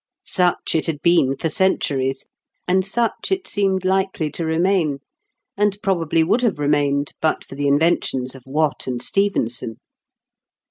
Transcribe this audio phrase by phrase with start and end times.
[0.25, 2.25] Such it had been for centuries,
[2.67, 4.97] and such it seemed likely to remain,
[5.55, 9.77] and probably would have remained, but for the inventions of Watt and Stephenson.